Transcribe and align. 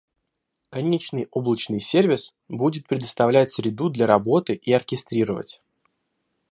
Конечный 0.71 1.27
облачный 1.29 1.79
сервис, 1.79 2.33
будет 2.49 2.87
предоставлять 2.87 3.51
среду 3.51 3.91
для 3.91 4.07
работы 4.07 4.55
и 4.55 4.73
оркестрировать. 4.73 5.61